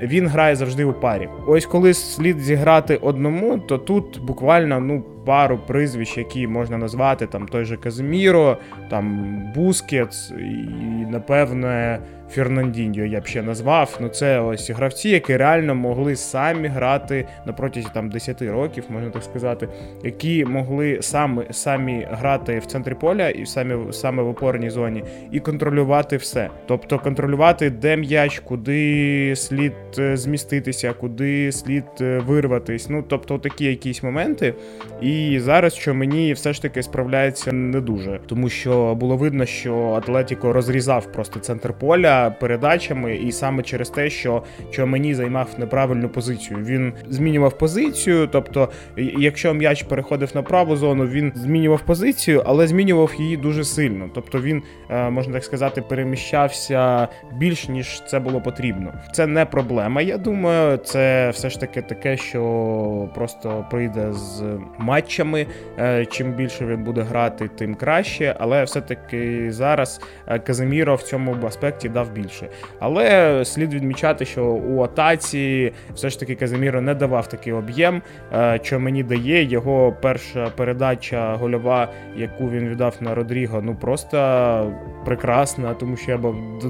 Він 0.01 0.29
грає 0.29 0.57
завжди 0.57 0.85
у 0.85 0.93
парі. 0.93 1.29
Ось 1.47 1.67
коли 1.67 1.95
слід 1.95 2.41
зіграти 2.41 2.97
одному, 2.97 3.59
то 3.59 3.79
тут 3.79 4.21
буквально 4.23 4.81
ну 4.81 5.03
пару 5.25 5.59
прізвищ, 5.59 6.19
які 6.19 6.47
можна 6.47 6.79
назвати, 6.79 7.27
там 7.27 7.49
той 7.49 7.65
же 7.65 7.77
Казиміро, 7.77 8.57
там 8.91 9.37
Бускетс 9.55 10.31
і, 10.31 11.07
напевне, 11.11 11.99
Фернандіньо 12.33 13.05
я 13.05 13.21
б 13.21 13.27
ще 13.27 13.43
назвав. 13.43 13.99
Ну 14.01 14.09
це 14.09 14.41
ось 14.41 14.71
гравці, 14.71 15.09
які 15.09 15.37
реально 15.37 15.75
могли 15.75 16.17
самі 16.17 16.69
грати 16.69 17.27
на 17.47 17.53
протязі 17.53 17.89
там 17.95 18.11
10 18.11 18.43
років, 18.43 18.85
можна 18.89 19.11
так 19.11 19.23
сказати, 19.23 19.69
які 20.05 20.45
могли 20.45 20.99
самі, 21.03 21.43
самі 21.51 22.07
грати 22.11 22.59
в 22.59 22.67
центрі 22.67 22.95
поля 22.95 23.29
і 23.29 23.47
самі 23.47 23.93
саме 23.93 24.23
в 24.23 24.29
опорній 24.29 24.71
зоні, 24.71 25.05
і 25.33 25.41
контролювати 25.41 26.17
все. 26.17 26.51
Тобто 26.67 26.99
контролювати, 26.99 27.71
де 27.71 27.97
м'яч, 27.97 28.39
куди 28.39 29.37
слід 29.37 29.73
е, 29.99 30.17
зміститися, 30.17 30.93
куди 30.93 31.53
слід 31.53 31.85
е, 32.01 32.19
вирватись. 32.19 32.89
Ну 32.91 33.05
тобто 33.09 33.39
такі 33.39 33.65
якісь 33.65 34.03
моменти. 34.03 34.55
І 35.03 35.12
зараз 35.41 35.75
що 35.75 35.95
мені 35.95 36.33
все 36.33 36.53
ж 36.53 36.63
таки 36.63 36.83
справляється 36.83 37.53
не 37.53 37.81
дуже, 37.81 38.21
тому 38.27 38.49
що 38.49 38.95
було 38.95 39.17
видно, 39.17 39.47
що 39.47 39.77
Атлетіко 39.77 40.53
розрізав 40.53 41.13
просто 41.13 41.41
центр 41.41 41.73
поля 41.73 42.31
передачами, 42.31 43.17
і 43.17 43.33
саме 43.33 43.63
через 43.63 43.91
те, 43.91 44.11
що 44.11 44.43
мені 44.79 45.15
займав 45.15 45.49
неправильну 45.59 46.09
позицію. 46.09 46.59
Він 46.65 46.93
змінював 47.09 47.59
позицію, 47.59 48.29
тобто, 48.33 48.69
якщо 48.97 49.55
м'яч 49.55 49.83
переходив 49.83 50.31
на 50.35 50.43
праву 50.43 50.77
зону, 50.77 51.07
він 51.07 51.33
змінював 51.35 51.81
позицію, 51.81 52.43
але 52.47 52.67
змінював 52.67 53.11
її 53.19 53.37
дуже 53.37 53.65
сильно. 53.65 54.11
Тобто 54.15 54.41
він, 54.41 54.63
е, 54.91 55.11
можна 55.11 55.33
так 55.33 55.45
сказати, 55.45 55.83
переміщався 55.83 57.09
більш 57.39 57.69
ніж 57.69 58.03
це 58.07 58.19
було 58.21 58.41
потрібно. 58.41 58.93
Це 59.13 59.27
не 59.27 59.45
проблема. 59.45 60.03
Я 60.03 60.19
думаю, 60.19 60.77
це 60.77 61.31
все 61.31 61.51
ж 61.51 61.61
таки 61.61 61.83
таке, 61.83 62.17
що 62.17 63.09
просто 63.15 63.67
прийде 63.71 64.13
з 64.13 64.43
матчем. 64.79 65.02
Матчами. 65.03 65.47
Е, 65.79 66.07
чим 66.07 66.33
більше 66.33 66.67
він 66.67 66.85
буде 66.85 67.03
грати, 67.03 67.51
тим 67.59 67.75
краще. 67.75 68.37
Але 68.39 68.65
все-таки 68.65 69.53
зараз 69.53 70.01
е, 70.27 70.39
Казиміро 70.39 70.95
в 70.95 71.03
цьому 71.03 71.37
аспекті 71.47 71.89
дав 71.89 72.13
більше. 72.13 72.49
Але 72.79 73.45
слід 73.45 73.75
відмічати, 73.75 74.25
що 74.25 74.45
у 74.45 74.83
атаці 74.83 75.73
все 75.95 76.11
ж 76.11 76.21
таки 76.21 76.35
Казиміро 76.35 76.81
не 76.81 76.95
давав 76.95 77.29
такий 77.29 77.53
об'єм, 77.53 78.03
е, 78.33 78.61
що 78.63 78.81
мені 78.81 79.03
дає 79.03 79.45
його 79.45 79.97
перша 80.03 80.51
передача 80.57 81.35
гольова, 81.35 81.89
яку 82.17 82.51
він 82.51 82.69
віддав 82.69 82.95
на 83.01 83.15
Родріго. 83.15 83.63
Ну 83.63 83.75
просто 83.75 84.73
прекрасна, 85.05 85.75
тому 85.75 85.97
що 85.97 86.11
я 86.11 86.21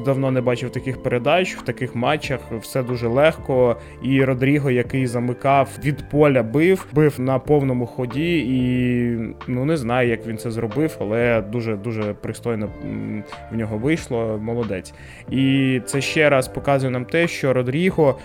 давно 0.04 0.30
не 0.30 0.40
бачив 0.40 0.70
таких 0.70 1.02
передач 1.02 1.56
в 1.56 1.62
таких 1.62 1.94
матчах. 1.94 2.40
Все 2.60 2.82
дуже 2.82 3.08
легко. 3.08 3.76
І 4.02 4.24
Родріго, 4.24 4.70
який 4.70 5.06
замикав 5.06 5.68
від 5.84 6.08
поля, 6.10 6.42
бив, 6.42 6.86
бив 6.92 7.20
на 7.20 7.38
повному 7.38 7.86
ході, 7.86 8.38
і 8.38 9.34
ну 9.48 9.64
не 9.64 9.76
знаю, 9.76 10.08
як 10.08 10.26
він 10.26 10.38
це 10.38 10.50
зробив, 10.50 10.96
але 11.00 11.40
дуже 11.40 11.76
дуже 11.76 12.02
пристойно 12.02 12.68
в 13.52 13.56
нього 13.56 13.78
вийшло. 13.78 14.38
Молодець. 14.42 14.94
І 15.30 15.80
це 15.86 16.00
ще 16.00 16.30
раз 16.30 16.48
показує 16.48 16.90
нам 16.90 17.04
те, 17.04 17.28
що 17.28 17.52
Родріго 17.52 18.18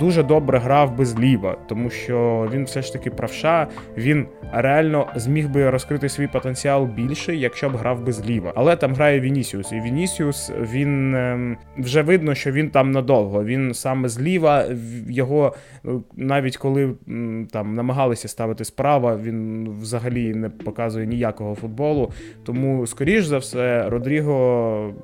дуже 0.00 0.22
добре 0.22 0.58
грав 0.58 0.96
би 0.96 1.04
зліва, 1.04 1.56
тому 1.66 1.90
що 1.90 2.48
він 2.52 2.64
все 2.64 2.82
ж 2.82 2.92
таки 2.92 3.10
правша, 3.10 3.66
він 3.96 4.26
реально 4.52 5.06
зміг 5.16 5.48
би 5.48 5.70
розкрити 5.70 6.08
свій 6.08 6.26
потенціал 6.26 6.84
більше, 6.84 7.36
якщо 7.36 7.70
б 7.70 7.76
грав 7.76 8.02
би 8.02 8.12
зліва. 8.12 8.52
Але 8.56 8.76
там 8.76 8.94
грає 8.94 9.20
Вінісіус, 9.20 9.72
і 9.72 9.80
Вінісіус 9.80 10.52
він 10.72 11.14
ем, 11.14 11.56
вже 11.78 12.02
видно, 12.02 12.34
що 12.34 12.52
він 12.52 12.70
там 12.70 12.90
надовго. 12.90 13.44
Він 13.44 13.74
саме 13.74 14.08
зліва, 14.08 14.64
його 15.08 15.54
ну, 15.84 16.04
навіть 16.16 16.56
коли 16.56 16.94
там 17.50 17.74
намагалися 17.74 18.28
ставити 18.28 18.64
справа, 18.64 19.16
він 19.16 19.68
взагалі 19.80 20.34
не 20.34 20.48
показує 20.48 21.06
ніякого 21.06 21.54
футболу. 21.54 22.10
Тому, 22.44 22.86
скоріш 22.86 23.24
за 23.24 23.38
все, 23.38 23.88
Родріго 23.88 24.94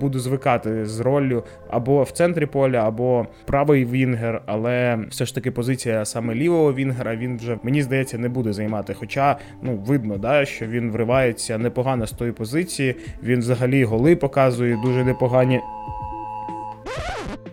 буде 0.00 0.18
звикати 0.18 0.86
з 0.86 1.00
роллю 1.00 1.44
або 1.70 2.02
в 2.02 2.10
центрі 2.10 2.46
поля, 2.46 2.78
або 2.78 3.26
правий 3.44 3.84
Вінгер, 4.16 4.42
але 4.46 4.98
все 5.10 5.26
ж 5.26 5.34
таки 5.34 5.50
позиція 5.50 6.04
саме 6.04 6.34
лівого 6.34 6.72
Вінгера 6.72 7.16
він 7.16 7.36
вже 7.36 7.58
мені 7.62 7.82
здається 7.82 8.18
не 8.18 8.28
буде 8.28 8.52
займати. 8.52 8.94
Хоча 8.94 9.36
ну 9.62 9.76
видно, 9.76 10.18
да, 10.18 10.44
що 10.44 10.66
він 10.66 10.90
вривається 10.90 11.58
непогано 11.58 12.06
з 12.06 12.12
тої 12.12 12.32
позиції. 12.32 12.94
Він 13.22 13.40
взагалі 13.40 13.84
голи 13.84 14.16
показує 14.16 14.78
дуже 14.84 15.04
непогані. 15.04 15.60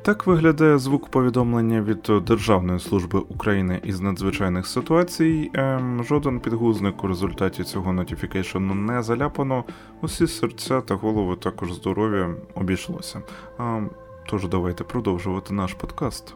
Так 0.01 0.27
виглядає 0.27 0.77
звук 0.77 1.08
повідомлення 1.08 1.82
від 1.82 2.25
Державної 2.27 2.79
служби 2.79 3.20
України 3.20 3.79
із 3.84 4.01
надзвичайних 4.01 4.67
ситуацій. 4.67 5.51
Ем, 5.53 6.03
жоден 6.03 6.39
підгузник 6.39 7.03
у 7.03 7.08
результаті 7.08 7.63
цього 7.63 7.93
notification 7.93 8.69
у 8.69 8.75
не 8.75 9.03
заляпано. 9.03 9.63
Усі 10.01 10.27
серця 10.27 10.82
та 10.82 10.96
голови 10.96 11.36
також 11.36 11.74
здорові 11.74 12.25
обійшлося. 12.55 13.22
Ем, 13.60 13.89
тож 14.25 14.48
давайте 14.48 14.84
продовжувати 14.84 15.53
наш 15.53 15.74
подкаст. 15.74 16.36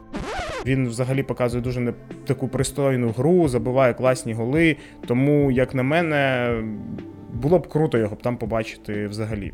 Він 0.65 0.87
взагалі 0.87 1.23
показує 1.23 1.63
дуже 1.63 1.79
не 1.79 1.93
таку 2.25 2.47
пристойну 2.47 3.09
гру, 3.17 3.47
забиває 3.47 3.93
класні 3.93 4.33
голи. 4.33 4.75
Тому, 5.07 5.51
як 5.51 5.75
на 5.75 5.83
мене, 5.83 6.51
було 7.33 7.59
б 7.59 7.67
круто 7.67 7.97
його 7.97 8.15
б 8.15 8.21
там 8.21 8.37
побачити 8.37 9.07
взагалі. 9.07 9.53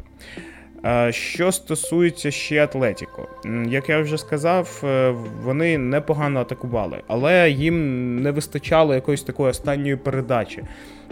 Е, 0.85 1.11
що 1.11 1.51
стосується 1.51 2.31
ще 2.31 2.63
Атлетіко, 2.63 3.27
як 3.67 3.89
я 3.89 4.01
вже 4.01 4.17
сказав, 4.17 4.81
е, 4.83 5.15
вони 5.43 5.77
непогано 5.77 6.39
атакували, 6.39 7.01
але 7.07 7.49
їм 7.49 8.15
не 8.21 8.31
вистачало 8.31 8.93
якоїсь 8.93 9.23
такої 9.23 9.49
останньої 9.49 9.95
передачі. 9.95 10.63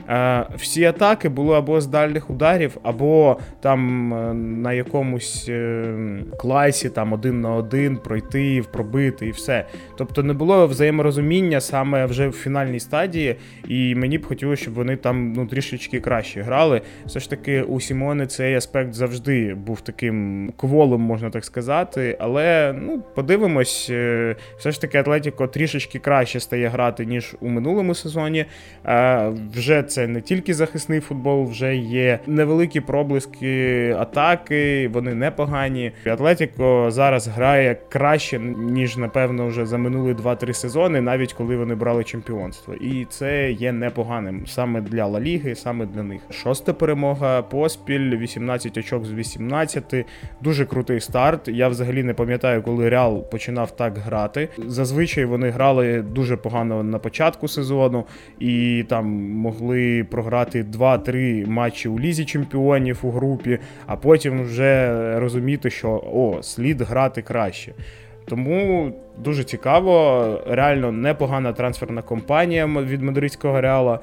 Е, 0.10 0.46
всі 0.55 0.86
атаки 0.86 1.29
були 1.29 1.58
або 1.58 1.81
з 1.81 1.88
дальних 1.88 2.29
ударів, 2.29 2.77
або 2.84 3.38
там 3.62 4.13
е, 4.13 4.34
на 4.34 4.74
якомусь 4.74 5.46
е, 5.50 5.96
класі 6.39 6.89
там 6.89 7.13
один 7.13 7.41
на 7.41 7.55
один 7.55 7.98
пройти, 7.98 8.63
пробити 8.72 9.27
і 9.27 9.31
все. 9.31 9.65
Тобто 9.98 10.24
не 10.24 10.34
було 10.34 10.67
взаєморозуміння 10.67 11.62
саме 11.62 12.05
вже 12.05 12.27
в 12.27 12.31
фінальній 12.31 12.79
стадії, 12.79 13.36
і 13.67 13.96
мені 13.96 14.17
б 14.17 14.25
хотілося, 14.25 14.62
щоб 14.62 14.74
вони 14.74 14.96
там 14.96 15.34
ну, 15.34 15.48
трішечки 15.48 16.00
краще 16.00 16.41
грали. 16.41 16.81
Все 17.05 17.20
ж 17.20 17.29
таки, 17.29 17.62
у 17.62 17.79
Сімони 17.79 18.27
цей 18.27 18.55
аспект 18.55 18.93
завжди 18.93 19.53
був 19.53 19.81
таким 19.81 20.50
кволом, 20.58 21.01
можна 21.01 21.29
так 21.29 21.46
сказати. 21.46 22.17
Але 22.20 22.75
ну, 22.81 23.03
подивимось, 23.15 23.84
все 24.58 24.72
ж 24.72 24.81
таки 24.81 24.98
Атлетіко 24.98 25.48
трішечки 25.48 26.00
краще 26.00 26.39
стає 26.39 26.67
грати, 26.67 27.05
ніж 27.05 27.36
у 27.39 27.50
минулому 27.50 27.96
сезоні. 27.96 28.46
Вже 29.55 29.84
це 29.91 30.07
не 30.07 30.21
тільки 30.21 30.53
захисний 30.53 31.00
футбол, 31.00 31.45
вже 31.45 31.75
є 31.75 32.19
невеликі 32.27 32.79
проблиски 32.79 33.95
атаки, 34.00 34.88
вони 34.93 35.13
непогані. 35.13 35.91
Атлетіко 36.05 36.88
зараз 36.91 37.27
грає 37.27 37.77
краще, 37.89 38.39
ніж, 38.57 38.98
напевно, 38.98 39.48
вже 39.48 39.65
за 39.65 39.77
минулі 39.77 40.13
2-3 40.13 40.53
сезони, 40.53 41.01
навіть 41.01 41.33
коли 41.33 41.57
вони 41.57 41.75
брали 41.75 42.03
чемпіонство. 42.03 42.74
І 42.74 43.05
це 43.10 43.51
є 43.51 43.71
непоганим 43.71 44.47
саме 44.47 44.82
для 44.82 45.06
Ла 45.06 45.19
Ліги, 45.19 45.56
саме 45.56 45.86
для 45.86 46.04
них. 46.04 46.21
Шоста 46.32 46.73
перемога 46.73 47.41
поспіль, 47.41 48.17
18 48.17 48.77
очок 48.77 49.06
з 49.06 49.13
18. 49.13 50.06
Дуже 50.41 50.65
крутий 50.65 50.99
старт. 50.99 51.47
Я 51.47 51.67
взагалі 51.67 52.04
не 52.04 52.13
пам'ятаю, 52.13 52.62
коли 52.62 52.89
Реал 52.89 53.30
починав 53.30 53.75
так 53.75 53.97
грати. 53.97 54.49
Зазвичай 54.58 55.25
вони 55.25 55.49
грали 55.49 56.01
дуже 56.01 56.38
погано 56.38 56.84
на 56.84 56.99
початку 56.99 57.47
сезону 57.47 58.06
і 58.39 58.86
там 58.89 59.06
могли 59.32 59.81
програти 60.10 60.63
2-3 60.63 61.48
матчі 61.48 61.89
у 61.89 62.00
лізі 62.00 62.26
чемпіонів 62.26 63.00
у 63.02 63.12
групі, 63.12 63.60
а 63.86 63.96
потім 63.96 64.44
вже 64.44 64.94
розуміти, 65.20 65.70
що 65.70 65.89
о, 66.13 66.44
слід 66.44 66.82
грати 66.82 67.22
краще. 67.22 67.74
Тому 68.26 68.91
дуже 69.17 69.44
цікаво, 69.44 70.26
реально 70.48 70.91
непогана 70.91 71.54
трансферна 71.54 72.02
компанія 72.02 72.65
від 72.65 73.02
мадридського 73.02 73.62
реала. 73.62 74.00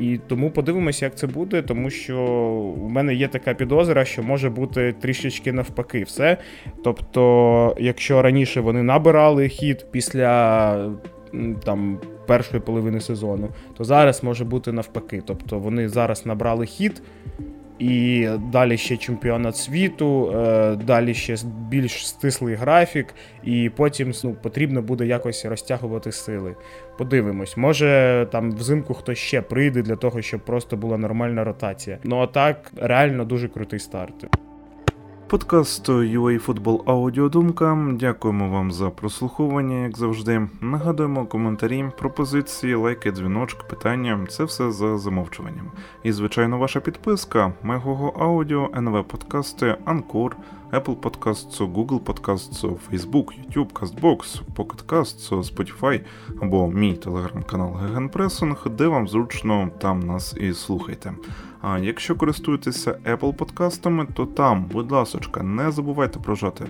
І 0.00 0.20
тому 0.26 0.50
подивимося, 0.50 1.04
як 1.04 1.14
це 1.14 1.26
буде, 1.26 1.62
тому 1.62 1.90
що 1.90 2.18
у 2.76 2.88
мене 2.88 3.14
є 3.14 3.28
така 3.28 3.54
підозра, 3.54 4.04
що 4.04 4.22
може 4.22 4.50
бути 4.50 4.94
трішечки 5.00 5.52
навпаки 5.52 6.02
все. 6.02 6.36
Тобто, 6.84 7.76
якщо 7.78 8.22
раніше 8.22 8.60
вони 8.60 8.82
набирали 8.82 9.48
хід 9.48 9.86
після 9.90 10.90
там 11.64 11.98
першої 12.26 12.62
половини 12.62 13.00
сезону, 13.00 13.48
то 13.76 13.84
зараз 13.84 14.24
може 14.24 14.44
бути 14.44 14.72
навпаки. 14.72 15.22
Тобто 15.26 15.58
вони 15.58 15.88
зараз 15.88 16.26
набрали 16.26 16.66
хід. 16.66 17.02
І 17.78 18.28
далі 18.52 18.76
ще 18.76 18.96
чемпіонат 18.96 19.56
світу, 19.56 20.32
е, 20.36 20.76
далі 20.76 21.14
ще 21.14 21.36
більш 21.68 22.08
стислий 22.08 22.54
графік, 22.54 23.14
і 23.44 23.70
потім 23.76 24.12
ну, 24.24 24.36
потрібно 24.42 24.82
буде 24.82 25.06
якось 25.06 25.44
розтягувати 25.44 26.12
сили. 26.12 26.54
Подивимось, 26.98 27.56
може 27.56 28.26
там 28.32 28.52
взимку 28.52 28.94
хтось 28.94 29.18
ще 29.18 29.42
прийде 29.42 29.82
для 29.82 29.96
того, 29.96 30.22
щоб 30.22 30.40
просто 30.40 30.76
була 30.76 30.98
нормальна 30.98 31.44
ротація. 31.44 31.98
Ну 32.04 32.18
а 32.18 32.26
так 32.26 32.72
реально 32.76 33.24
дуже 33.24 33.48
крутий 33.48 33.78
старт. 33.78 34.26
Подкаст 35.32 35.88
UA 35.88 36.82
Аудіодумка. 36.86 37.88
Дякуємо 37.92 38.48
вам 38.48 38.72
за 38.72 38.90
прослуховування, 38.90 39.82
як 39.82 39.98
завжди. 39.98 40.48
Нагадуємо 40.60 41.26
коментарі, 41.26 41.90
пропозиції, 41.98 42.74
лайки, 42.74 43.12
дзвіночки, 43.12 43.62
питання 43.70 44.26
це 44.28 44.44
все 44.44 44.72
за 44.72 44.98
замовчуванням. 44.98 45.70
І, 46.02 46.12
звичайно, 46.12 46.58
ваша 46.58 46.80
підписка 46.80 47.52
Мегого 47.62 48.08
Аудіо, 48.08 48.70
НВ 48.76 49.04
Подкасти, 49.04 49.76
Анкор, 49.84 50.36
Apple 50.72 50.96
Podcasts, 50.96 51.58
Google 51.72 51.98
Podcasts, 51.98 52.78
Facebook, 52.90 53.34
YouTube, 53.38 53.72
CastBox, 53.72 54.40
Pocket 54.54 54.84
Casts, 54.86 55.30
Spotify 55.30 56.00
або 56.42 56.68
мій 56.68 56.94
телеграм-канал 56.94 57.74
Гегенпресинг, 57.74 58.66
де 58.70 58.86
вам 58.86 59.08
зручно 59.08 59.70
там 59.78 60.00
нас 60.00 60.34
і 60.40 60.52
слухайте. 60.52 61.14
А 61.60 61.78
якщо 61.78 62.16
користуєтеся 62.16 62.98
Apple 63.04 63.32
подкастами, 63.32 64.06
то 64.14 64.26
там, 64.26 64.64
будь 64.64 64.92
ласочка, 64.92 65.42
не 65.42 65.70
забувайте 65.70 66.18
прожати 66.18 66.64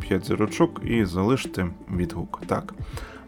5 0.00 0.26
зірочок 0.26 0.80
і 0.84 1.04
залиште 1.04 1.66
відгук. 1.90 2.40
Так. 2.46 2.74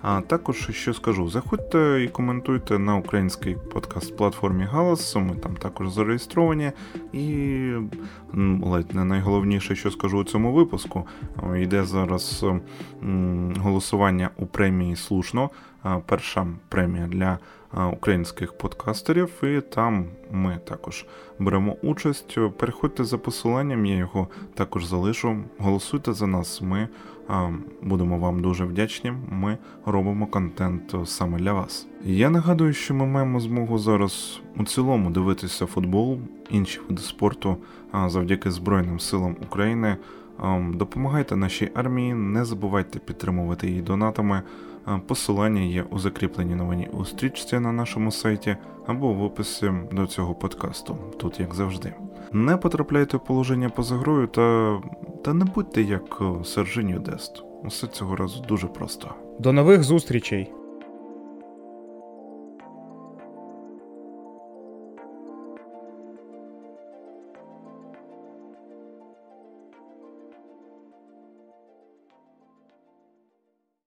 А 0.02 0.20
також 0.20 0.68
що 0.70 0.94
скажу, 0.94 1.28
заходьте 1.28 2.04
і 2.04 2.08
коментуйте 2.08 2.78
на 2.78 2.96
українській 2.96 3.56
подкаст-платформі 3.74 4.66
Галас. 4.66 5.16
Ми 5.16 5.34
там 5.34 5.56
також 5.56 5.90
зареєстровані. 5.90 6.72
І 7.12 7.72
ледь 8.62 8.94
не 8.94 9.04
найголовніше, 9.04 9.74
що 9.74 9.90
скажу 9.90 10.18
у 10.18 10.24
цьому 10.24 10.52
випуску, 10.52 11.06
йде 11.56 11.84
зараз 11.84 12.44
голосування 13.56 14.30
у 14.36 14.46
премії 14.46 14.96
слушно. 14.96 15.50
перша 16.06 16.46
премія 16.68 17.06
для 17.06 17.38
українських 17.92 18.58
подкастерів, 18.58 19.30
і 19.42 19.60
там 19.60 20.06
ми 20.30 20.58
також 20.64 21.06
беремо 21.38 21.76
участь. 21.82 22.38
Переходьте 22.58 23.04
за 23.04 23.18
посиланням, 23.18 23.86
я 23.86 23.96
його 23.96 24.28
також 24.54 24.84
залишу. 24.84 25.36
Голосуйте 25.58 26.12
за 26.12 26.26
нас. 26.26 26.62
Ми 26.62 26.88
будемо 27.82 28.18
вам 28.18 28.42
дуже 28.42 28.64
вдячні. 28.64 29.12
Ми 29.30 29.58
робимо 29.86 30.26
контент 30.26 30.94
саме 31.04 31.38
для 31.38 31.52
вас. 31.52 31.86
Я 32.04 32.30
нагадую, 32.30 32.72
що 32.72 32.94
ми 32.94 33.06
маємо 33.06 33.40
змогу 33.40 33.78
зараз 33.78 34.40
у 34.56 34.64
цілому 34.64 35.10
дивитися 35.10 35.66
футбол, 35.66 36.18
інші 36.50 36.80
види 36.88 37.02
спорту 37.02 37.56
завдяки 38.06 38.50
Збройним 38.50 39.00
силам 39.00 39.36
України. 39.42 39.96
Допомагайте 40.74 41.36
нашій 41.36 41.70
армії, 41.74 42.14
не 42.14 42.44
забувайте 42.44 42.98
підтримувати 42.98 43.68
її 43.68 43.82
донатами. 43.82 44.42
Посилання 45.06 45.60
є 45.60 45.84
у 45.90 45.98
закріпленій 45.98 46.54
новині 46.54 46.88
у 46.92 47.04
стрічці 47.04 47.58
на 47.58 47.72
нашому 47.72 48.12
сайті 48.12 48.56
або 48.86 49.12
в 49.12 49.22
описі 49.22 49.72
до 49.92 50.06
цього 50.06 50.34
подкасту, 50.34 50.96
тут 51.16 51.40
як 51.40 51.54
завжди. 51.54 51.94
Не 52.32 52.56
потрапляйте 52.56 53.16
в 53.16 53.24
положення 53.24 53.68
поза 53.68 53.96
грою 53.96 54.26
та, 54.26 54.76
та 55.24 55.34
не 55.34 55.44
будьте 55.44 55.82
як 55.82 56.22
Сержиню 56.44 56.98
Дест. 56.98 57.42
Усе 57.64 57.86
цього 57.86 58.16
разу 58.16 58.42
дуже 58.48 58.66
просто. 58.66 59.14
До 59.38 59.52
нових 59.52 59.82
зустрічей! 59.82 60.52